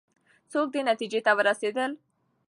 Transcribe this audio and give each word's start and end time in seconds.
څوک 0.51 0.67
دې 0.73 0.81
نتیجې 0.89 1.19
ته 1.25 1.31
ورسېدل؟ 1.37 1.91